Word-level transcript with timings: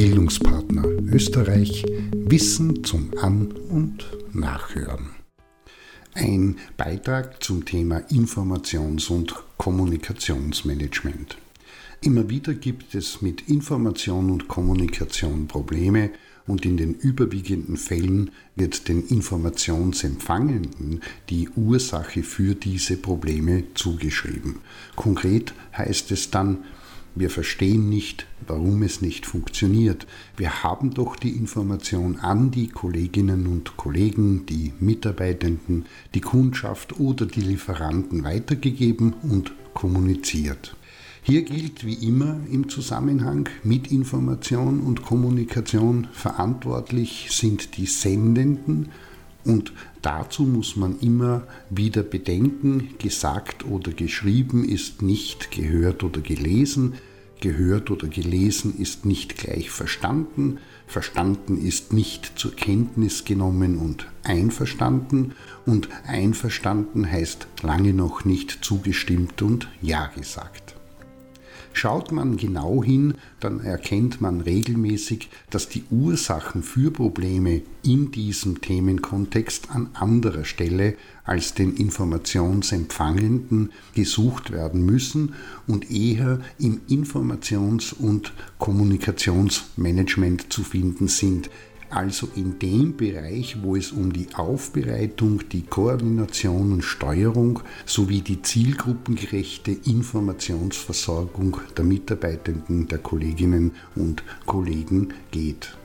Bildungspartner 0.00 0.82
Österreich 1.12 1.84
Wissen 2.14 2.84
zum 2.84 3.10
An- 3.20 3.52
und 3.52 4.06
Nachhören. 4.32 5.10
Ein 6.14 6.56
Beitrag 6.78 7.42
zum 7.42 7.66
Thema 7.66 7.98
Informations- 8.10 9.10
und 9.10 9.34
Kommunikationsmanagement. 9.58 11.36
Immer 12.00 12.30
wieder 12.30 12.54
gibt 12.54 12.94
es 12.94 13.20
mit 13.20 13.50
Information 13.50 14.30
und 14.30 14.48
Kommunikation 14.48 15.46
Probleme 15.46 16.12
und 16.46 16.64
in 16.64 16.78
den 16.78 16.94
überwiegenden 16.94 17.76
Fällen 17.76 18.30
wird 18.56 18.88
den 18.88 19.06
Informationsempfangenden 19.06 21.02
die 21.28 21.50
Ursache 21.50 22.22
für 22.22 22.54
diese 22.54 22.96
Probleme 22.96 23.64
zugeschrieben. 23.74 24.60
Konkret 24.96 25.52
heißt 25.76 26.10
es 26.10 26.30
dann, 26.30 26.64
wir 27.14 27.30
verstehen 27.30 27.88
nicht, 27.88 28.26
warum 28.46 28.82
es 28.82 29.00
nicht 29.00 29.26
funktioniert. 29.26 30.06
Wir 30.36 30.62
haben 30.62 30.94
doch 30.94 31.16
die 31.16 31.30
Information 31.30 32.16
an 32.16 32.50
die 32.50 32.68
Kolleginnen 32.68 33.46
und 33.46 33.76
Kollegen, 33.76 34.46
die 34.46 34.72
Mitarbeitenden, 34.78 35.86
die 36.14 36.20
Kundschaft 36.20 37.00
oder 37.00 37.26
die 37.26 37.40
Lieferanten 37.40 38.24
weitergegeben 38.24 39.14
und 39.22 39.52
kommuniziert. 39.74 40.76
Hier 41.22 41.42
gilt 41.42 41.84
wie 41.84 42.06
immer 42.06 42.38
im 42.50 42.68
Zusammenhang 42.68 43.48
mit 43.62 43.92
Information 43.92 44.80
und 44.80 45.02
Kommunikation 45.02 46.08
verantwortlich 46.12 47.28
sind 47.30 47.76
die 47.76 47.86
Sendenden 47.86 48.88
und 49.44 49.72
dazu 50.02 50.42
muss 50.42 50.76
man 50.76 50.98
immer 51.00 51.46
wieder 51.70 52.02
bedenken, 52.02 52.94
gesagt 52.98 53.64
oder 53.66 53.92
geschrieben 53.92 54.64
ist 54.64 55.02
nicht 55.02 55.50
gehört 55.50 56.02
oder 56.02 56.20
gelesen, 56.20 56.94
gehört 57.40 57.90
oder 57.90 58.06
gelesen 58.06 58.78
ist 58.78 59.04
nicht 59.04 59.36
gleich 59.36 59.70
verstanden, 59.70 60.58
verstanden 60.86 61.56
ist 61.56 61.92
nicht 61.92 62.38
zur 62.38 62.54
Kenntnis 62.54 63.24
genommen 63.24 63.78
und 63.78 64.06
einverstanden. 64.22 65.32
Und 65.66 65.88
einverstanden 66.06 67.10
heißt 67.10 67.46
lange 67.62 67.94
noch 67.94 68.24
nicht 68.24 68.58
zugestimmt 68.62 69.42
und 69.42 69.68
ja 69.80 70.06
gesagt. 70.06 70.79
Schaut 71.72 72.10
man 72.10 72.36
genau 72.36 72.82
hin, 72.82 73.14
dann 73.38 73.60
erkennt 73.60 74.20
man 74.20 74.40
regelmäßig, 74.40 75.30
dass 75.50 75.68
die 75.68 75.84
Ursachen 75.90 76.62
für 76.62 76.90
Probleme 76.90 77.62
in 77.82 78.10
diesem 78.10 78.60
Themenkontext 78.60 79.70
an 79.70 79.88
anderer 79.94 80.44
Stelle 80.44 80.96
als 81.24 81.54
den 81.54 81.74
Informationsempfangenden 81.76 83.70
gesucht 83.94 84.50
werden 84.50 84.84
müssen 84.84 85.34
und 85.68 85.90
eher 85.90 86.40
im 86.58 86.80
Informations- 86.88 87.94
und 87.94 88.32
Kommunikationsmanagement 88.58 90.52
zu 90.52 90.64
finden 90.64 91.06
sind, 91.06 91.50
also 91.90 92.28
in 92.36 92.58
dem 92.58 92.96
Bereich, 92.96 93.62
wo 93.62 93.76
es 93.76 93.92
um 93.92 94.12
die 94.12 94.28
Aufbereitung, 94.34 95.42
die 95.50 95.62
Koordination 95.62 96.72
und 96.72 96.82
Steuerung 96.82 97.60
sowie 97.84 98.20
die 98.20 98.42
zielgruppengerechte 98.42 99.72
Informationsversorgung 99.72 101.58
der 101.76 101.84
Mitarbeitenden, 101.84 102.88
der 102.88 102.98
Kolleginnen 102.98 103.72
und 103.96 104.22
Kollegen 104.46 105.14
geht. 105.30 105.76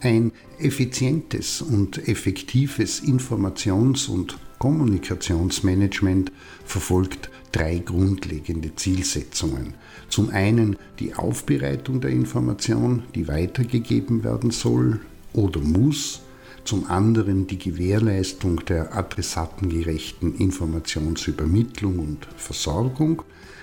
Ein 0.00 0.32
effizientes 0.58 1.62
und 1.62 2.06
effektives 2.06 3.02
Informations- 3.02 4.08
und 4.08 4.36
Kommunikationsmanagement 4.58 6.32
verfolgt 6.64 7.30
drei 7.52 7.78
grundlegende 7.78 8.74
Zielsetzungen. 8.74 9.74
Zum 10.08 10.30
einen 10.30 10.76
die 10.98 11.14
Aufbereitung 11.14 12.00
der 12.00 12.10
Information, 12.10 13.04
die 13.14 13.28
weitergegeben 13.28 14.24
werden 14.24 14.50
soll, 14.50 15.00
oder 15.36 15.60
muss, 15.60 16.22
zum 16.64 16.90
anderen 16.90 17.46
die 17.46 17.58
Gewährleistung 17.58 18.64
der 18.64 18.96
adressatengerechten 18.96 20.36
Informationsübermittlung 20.36 22.00
und 22.00 22.26
Versorgung 22.36 23.22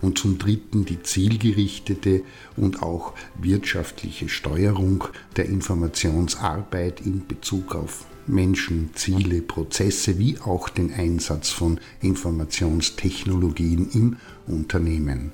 und 0.00 0.18
zum 0.18 0.38
dritten 0.38 0.84
die 0.84 1.02
zielgerichtete 1.02 2.22
und 2.56 2.82
auch 2.82 3.14
wirtschaftliche 3.40 4.28
Steuerung 4.28 5.04
der 5.36 5.46
Informationsarbeit 5.46 7.00
in 7.00 7.26
Bezug 7.26 7.74
auf 7.74 8.04
Menschen, 8.26 8.90
Ziele, 8.94 9.42
Prozesse 9.42 10.18
wie 10.18 10.38
auch 10.38 10.68
den 10.68 10.92
Einsatz 10.92 11.50
von 11.50 11.80
Informationstechnologien 12.00 13.90
im 13.92 14.16
Unternehmen. 14.46 15.32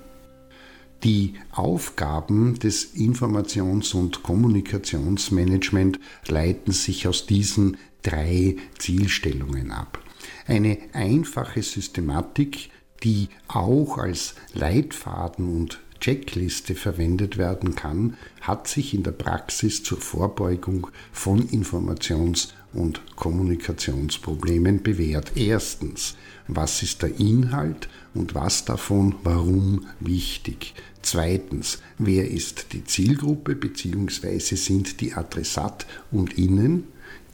Die 1.02 1.34
Aufgaben 1.50 2.58
des 2.58 2.94
Informations- 2.94 3.94
und 3.94 4.22
Kommunikationsmanagement 4.22 5.98
leiten 6.26 6.72
sich 6.72 7.08
aus 7.08 7.26
diesen 7.26 7.78
drei 8.02 8.56
Zielstellungen 8.78 9.70
ab. 9.70 9.98
Eine 10.46 10.76
einfache 10.92 11.62
Systematik, 11.62 12.70
die 13.02 13.28
auch 13.48 13.96
als 13.96 14.34
Leitfaden 14.52 15.56
und 15.56 15.80
Checkliste 16.00 16.74
verwendet 16.74 17.38
werden 17.38 17.74
kann, 17.74 18.16
hat 18.42 18.68
sich 18.68 18.92
in 18.92 19.02
der 19.02 19.12
Praxis 19.12 19.82
zur 19.82 19.98
Vorbeugung 19.98 20.88
von 21.12 21.48
Informations- 21.48 22.52
und 22.72 23.16
Kommunikationsproblemen 23.16 24.82
bewährt. 24.82 25.32
Erstens, 25.36 26.16
was 26.46 26.82
ist 26.82 27.02
der 27.02 27.18
Inhalt 27.18 27.88
und 28.14 28.34
was 28.34 28.64
davon 28.64 29.14
warum 29.22 29.86
wichtig? 30.00 30.74
Zweitens, 31.02 31.78
wer 31.98 32.30
ist 32.30 32.72
die 32.72 32.84
Zielgruppe 32.84 33.54
bzw. 33.56 34.38
sind 34.38 35.00
die 35.00 35.14
Adressat 35.14 35.86
und 36.10 36.36
Innen? 36.38 36.84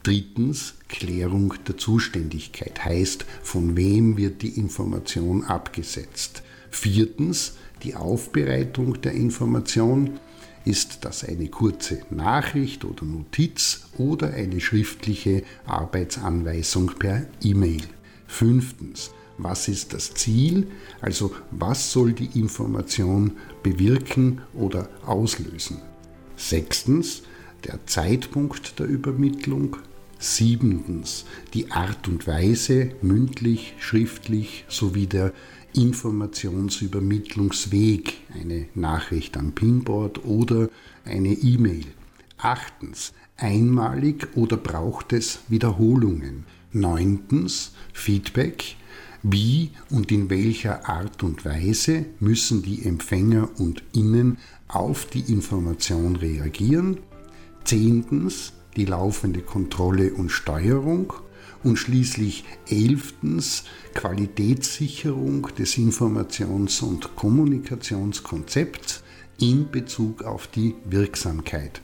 Drittens, 0.02 0.74
Klärung 0.88 1.54
der 1.66 1.76
Zuständigkeit 1.76 2.84
heißt, 2.84 3.24
von 3.42 3.76
wem 3.76 4.16
wird 4.16 4.42
die 4.42 4.56
Information 4.56 5.42
abgesetzt. 5.42 6.42
Viertens, 6.70 7.54
die 7.82 7.97
Aufbereitung 7.97 9.00
der 9.00 9.12
Information. 9.12 10.20
Ist 10.66 11.04
das 11.04 11.22
eine 11.22 11.47
kurze 11.47 12.00
Nachricht 12.10 12.84
oder 12.84 13.04
Notiz 13.04 13.82
oder 13.99 14.34
eine 14.34 14.60
schriftliche 14.60 15.44
Arbeitsanweisung 15.65 16.91
per 16.99 17.25
E-Mail? 17.41 17.82
Fünftens, 18.27 19.12
was 19.38 19.69
ist 19.69 19.94
das 19.94 20.15
Ziel, 20.15 20.66
also 21.00 21.32
was 21.53 21.93
soll 21.93 22.15
die 22.15 22.37
Information 22.37 23.37
bewirken 23.62 24.41
oder 24.54 24.88
auslösen. 25.06 25.78
Sechstens, 26.37 27.22
der 27.65 27.87
Zeitpunkt 27.87 28.81
der 28.81 28.87
Übermittlung. 28.87 29.77
Siebentens, 30.19 31.27
die 31.53 31.71
Art 31.71 32.09
und 32.09 32.27
Weise, 32.27 32.91
mündlich, 33.03 33.75
schriftlich 33.78 34.65
sowie 34.66 35.06
der 35.06 35.33
Informationsübermittlungsweg, 35.76 38.14
eine 38.34 38.66
Nachricht 38.75 39.37
am 39.37 39.53
Pinboard 39.53 40.25
oder 40.25 40.70
eine 41.04 41.32
E-Mail. 41.32 41.84
Achtens, 42.38 43.12
einmalig 43.37 44.28
oder 44.34 44.56
braucht 44.56 45.12
es 45.12 45.41
Wiederholungen? 45.48 46.47
Neuntens, 46.72 47.72
Feedback. 47.92 48.76
Wie 49.22 49.70
und 49.91 50.10
in 50.12 50.31
welcher 50.31 50.88
Art 50.88 51.22
und 51.22 51.44
Weise 51.44 52.06
müssen 52.20 52.62
die 52.62 52.84
Empfänger 52.84 53.48
und 53.59 53.82
Innen 53.94 54.38
auf 54.69 55.06
die 55.06 55.32
Information 55.32 56.16
reagieren? 56.16 56.98
Zehntens 57.65 58.53
die 58.76 58.84
laufende 58.84 59.41
Kontrolle 59.41 60.12
und 60.12 60.31
Steuerung 60.31 61.15
und 61.62 61.77
schließlich 61.77 62.44
elftens 62.69 63.65
Qualitätssicherung 63.94 65.49
des 65.59 65.77
Informations- 65.77 66.83
und 66.83 67.17
Kommunikationskonzepts 67.17 69.03
in 69.39 69.71
Bezug 69.71 70.22
auf 70.22 70.47
die 70.47 70.75
Wirksamkeit. 70.84 71.80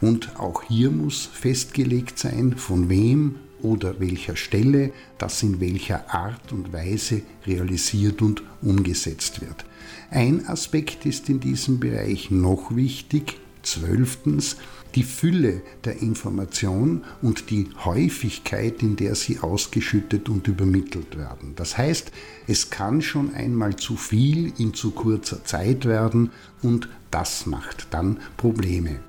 Und 0.00 0.38
auch 0.38 0.64
hier 0.64 0.90
muss 0.90 1.26
festgelegt 1.26 2.18
sein, 2.18 2.56
von 2.56 2.88
wem 2.88 3.36
oder 3.62 4.00
welcher 4.00 4.36
Stelle 4.36 4.92
das 5.18 5.42
in 5.42 5.60
welcher 5.60 6.12
Art 6.12 6.52
und 6.52 6.72
Weise 6.72 7.22
realisiert 7.46 8.20
und 8.20 8.42
umgesetzt 8.60 9.40
wird. 9.40 9.64
Ein 10.10 10.46
Aspekt 10.46 11.06
ist 11.06 11.28
in 11.28 11.40
diesem 11.40 11.80
Bereich 11.80 12.30
noch 12.30 12.74
wichtig. 12.74 13.38
Zwölftens, 13.62 14.56
die 14.94 15.02
Fülle 15.02 15.62
der 15.84 16.02
Information 16.02 17.04
und 17.22 17.50
die 17.50 17.68
Häufigkeit, 17.84 18.82
in 18.82 18.96
der 18.96 19.14
sie 19.14 19.38
ausgeschüttet 19.38 20.28
und 20.28 20.48
übermittelt 20.48 21.16
werden. 21.16 21.54
Das 21.56 21.78
heißt, 21.78 22.12
es 22.46 22.70
kann 22.70 23.02
schon 23.02 23.34
einmal 23.34 23.76
zu 23.76 23.96
viel 23.96 24.52
in 24.58 24.74
zu 24.74 24.90
kurzer 24.90 25.44
Zeit 25.44 25.84
werden 25.84 26.30
und 26.62 26.88
das 27.10 27.46
macht 27.46 27.88
dann 27.90 28.20
Probleme. 28.36 29.00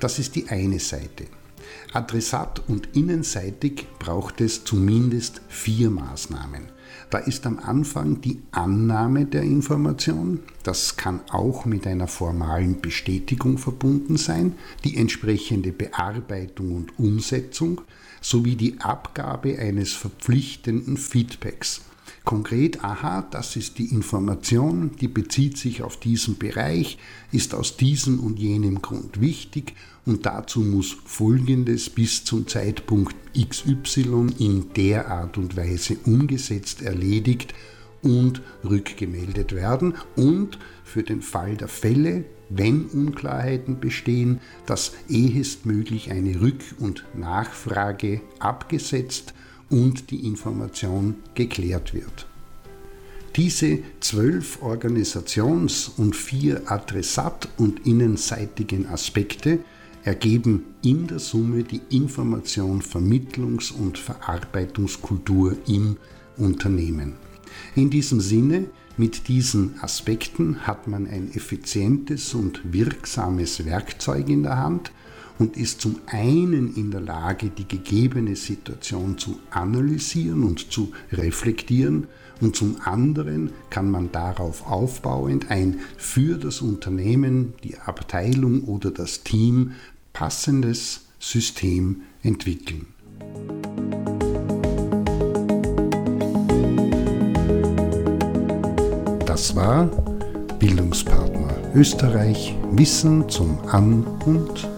Das 0.00 0.18
ist 0.18 0.36
die 0.36 0.48
eine 0.48 0.78
Seite. 0.78 1.26
Adressat 1.92 2.62
und 2.68 2.96
innenseitig 2.96 3.86
braucht 3.98 4.40
es 4.40 4.64
zumindest 4.64 5.40
vier 5.48 5.90
Maßnahmen. 5.90 6.68
Da 7.10 7.18
ist 7.18 7.46
am 7.46 7.58
Anfang 7.58 8.20
die 8.20 8.42
Annahme 8.52 9.24
der 9.24 9.42
Information, 9.42 10.40
das 10.62 10.96
kann 10.96 11.20
auch 11.30 11.64
mit 11.64 11.86
einer 11.86 12.06
formalen 12.06 12.80
Bestätigung 12.80 13.56
verbunden 13.56 14.16
sein, 14.16 14.54
die 14.84 14.96
entsprechende 14.96 15.72
Bearbeitung 15.72 16.76
und 16.76 16.98
Umsetzung 16.98 17.80
sowie 18.20 18.56
die 18.56 18.80
Abgabe 18.80 19.58
eines 19.58 19.92
verpflichtenden 19.92 20.96
Feedbacks. 20.96 21.82
Konkret, 22.28 22.84
aha, 22.84 23.22
das 23.22 23.56
ist 23.56 23.78
die 23.78 23.86
Information, 23.86 24.90
die 25.00 25.08
bezieht 25.08 25.56
sich 25.56 25.80
auf 25.82 25.98
diesen 25.98 26.36
Bereich, 26.36 26.98
ist 27.32 27.54
aus 27.54 27.78
diesem 27.78 28.20
und 28.20 28.38
jenem 28.38 28.82
Grund 28.82 29.22
wichtig 29.22 29.72
und 30.04 30.26
dazu 30.26 30.60
muss 30.60 30.94
Folgendes 31.06 31.88
bis 31.88 32.24
zum 32.24 32.46
Zeitpunkt 32.46 33.16
XY 33.32 34.26
in 34.38 34.74
der 34.76 35.10
Art 35.10 35.38
und 35.38 35.56
Weise 35.56 35.96
umgesetzt, 36.04 36.82
erledigt 36.82 37.54
und 38.02 38.42
rückgemeldet 38.62 39.54
werden 39.54 39.94
und 40.14 40.58
für 40.84 41.04
den 41.04 41.22
Fall 41.22 41.56
der 41.56 41.68
Fälle, 41.68 42.26
wenn 42.50 42.84
Unklarheiten 42.88 43.80
bestehen, 43.80 44.40
dass 44.66 44.92
ehestmöglich 45.08 46.10
eine 46.10 46.34
Rück- 46.42 46.78
und 46.78 47.06
Nachfrage 47.14 48.20
abgesetzt 48.38 49.32
und 49.70 50.10
die 50.10 50.26
Information 50.26 51.16
geklärt 51.34 51.94
wird. 51.94 52.26
Diese 53.36 53.80
zwölf 54.00 54.62
Organisations- 54.62 55.90
und 55.96 56.16
vier 56.16 56.70
Adressat- 56.70 57.48
und 57.56 57.86
innenseitigen 57.86 58.86
Aspekte 58.86 59.60
ergeben 60.02 60.64
in 60.82 61.06
der 61.06 61.18
Summe 61.18 61.62
die 61.62 61.80
Information-, 61.90 62.82
Vermittlungs- 62.82 63.72
und 63.72 63.98
Verarbeitungskultur 63.98 65.56
im 65.66 65.96
Unternehmen. 66.36 67.14
In 67.74 67.90
diesem 67.90 68.20
Sinne, 68.20 68.66
mit 68.96 69.28
diesen 69.28 69.80
Aspekten 69.80 70.66
hat 70.66 70.88
man 70.88 71.06
ein 71.06 71.30
effizientes 71.34 72.34
und 72.34 72.72
wirksames 72.72 73.64
Werkzeug 73.64 74.28
in 74.28 74.42
der 74.42 74.56
Hand, 74.56 74.90
und 75.38 75.56
ist 75.56 75.80
zum 75.80 75.96
einen 76.06 76.74
in 76.74 76.90
der 76.90 77.00
Lage, 77.00 77.50
die 77.50 77.66
gegebene 77.66 78.36
Situation 78.36 79.18
zu 79.18 79.38
analysieren 79.50 80.42
und 80.42 80.72
zu 80.72 80.92
reflektieren 81.12 82.08
und 82.40 82.54
zum 82.54 82.76
anderen 82.84 83.50
kann 83.70 83.90
man 83.90 84.12
darauf 84.12 84.66
aufbauend 84.66 85.50
ein 85.50 85.80
für 85.96 86.38
das 86.38 86.60
Unternehmen, 86.60 87.54
die 87.64 87.78
Abteilung 87.78 88.64
oder 88.64 88.90
das 88.90 89.24
Team 89.24 89.72
passendes 90.12 91.02
System 91.18 92.02
entwickeln. 92.22 92.86
Das 99.26 99.54
war 99.54 99.86
Bildungspartner 100.58 101.72
Österreich 101.74 102.56
Wissen 102.72 103.28
zum 103.28 103.58
An- 103.66 104.04
und 104.24 104.68